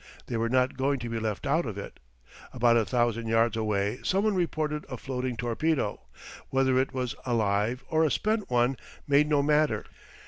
[0.25, 1.99] They were not going to be left out of it.
[2.53, 6.01] About a thousand yards away some one reported a floating torpedo.
[6.49, 8.77] Whether it was a live or a spent one
[9.07, 9.85] made no matter.